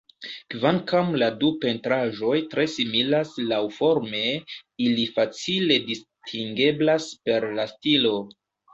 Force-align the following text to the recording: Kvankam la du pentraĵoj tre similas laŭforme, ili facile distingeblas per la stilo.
Kvankam 0.51 1.11
la 1.23 1.27
du 1.43 1.51
pentraĵoj 1.65 2.39
tre 2.55 2.65
similas 2.77 3.35
laŭforme, 3.53 4.25
ili 4.89 5.07
facile 5.21 5.81
distingeblas 5.93 7.11
per 7.31 7.51
la 7.61 7.73
stilo. 7.79 8.21